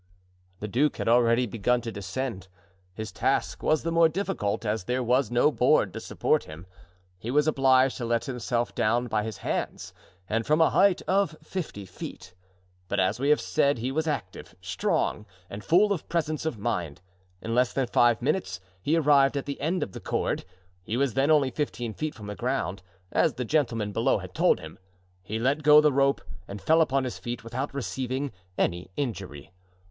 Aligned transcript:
The 0.61 0.67
duke 0.67 0.97
had 0.97 1.07
already 1.07 1.45
begun 1.45 1.79
to 1.81 1.91
descend. 1.91 2.47
His 2.95 3.11
task 3.11 3.61
was 3.61 3.83
the 3.83 3.91
more 3.91 4.09
difficult, 4.09 4.65
as 4.65 4.85
there 4.85 5.03
was 5.03 5.29
no 5.29 5.51
board 5.51 5.93
to 5.93 5.99
support 5.99 6.45
him. 6.45 6.65
He 7.19 7.29
was 7.29 7.47
obliged 7.47 7.97
to 7.97 8.05
let 8.05 8.25
himself 8.25 8.73
down 8.73 9.05
by 9.05 9.21
his 9.23 9.37
hands 9.45 9.93
and 10.27 10.43
from 10.43 10.59
a 10.59 10.71
height 10.71 11.03
of 11.03 11.37
fifty 11.43 11.85
feet. 11.85 12.33
But 12.87 12.99
as 12.99 13.19
we 13.19 13.29
have 13.29 13.39
said 13.39 13.77
he 13.77 13.91
was 13.91 14.07
active, 14.07 14.55
strong, 14.59 15.27
and 15.51 15.63
full 15.63 15.93
of 15.93 16.09
presence 16.09 16.47
of 16.47 16.57
mind. 16.57 16.99
In 17.39 17.53
less 17.53 17.71
than 17.71 17.85
five 17.85 18.23
minutes 18.23 18.59
he 18.81 18.95
arrived 18.97 19.37
at 19.37 19.45
the 19.45 19.61
end 19.61 19.83
of 19.83 19.91
the 19.91 19.99
cord. 20.01 20.45
He 20.81 20.97
was 20.97 21.13
then 21.13 21.29
only 21.29 21.51
fifteen 21.51 21.93
feet 21.93 22.15
from 22.15 22.25
the 22.25 22.33
ground, 22.33 22.81
as 23.11 23.35
the 23.35 23.45
gentlemen 23.45 23.91
below 23.91 24.17
had 24.17 24.33
told 24.33 24.61
him. 24.61 24.79
He 25.21 25.37
let 25.37 25.61
go 25.61 25.79
the 25.79 25.93
rope 25.93 26.21
and 26.47 26.59
fell 26.59 26.81
upon 26.81 27.03
his 27.03 27.19
feet, 27.19 27.43
without 27.43 27.71
receiving 27.71 28.31
any 28.57 28.89
injury. 28.97 29.51